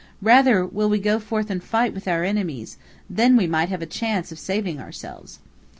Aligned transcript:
Rather 0.23 0.65
will 0.65 0.89
we 0.89 0.97
go 0.97 1.19
forth 1.19 1.51
and 1.51 1.63
fight 1.63 1.93
with 1.93 2.07
our 2.07 2.23
enemies, 2.23 2.75
then 3.07 3.37
we 3.37 3.45
may 3.45 3.67
have 3.67 3.83
a 3.83 3.85
chance 3.85 4.31
of 4.31 4.39
saving 4.39 4.79
ourselves." 4.79 5.37